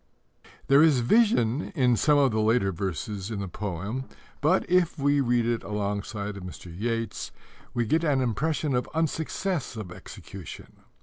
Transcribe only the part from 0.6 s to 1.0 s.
There